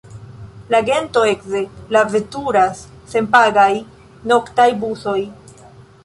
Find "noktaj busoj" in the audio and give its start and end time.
4.33-5.19